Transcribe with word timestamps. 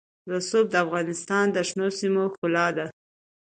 رسوب 0.31 0.65
د 0.71 0.75
افغانستان 0.85 1.45
د 1.51 1.57
شنو 1.69 1.87
سیمو 1.99 2.23
ښکلا 2.33 2.67
ده. 2.77 2.85